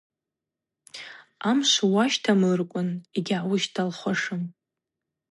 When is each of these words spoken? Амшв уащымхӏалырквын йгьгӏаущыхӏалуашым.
Амшв 1.49 1.79
уащымхӏалырквын 1.93 2.89
йгьгӏаущыхӏалуашым. 3.17 4.41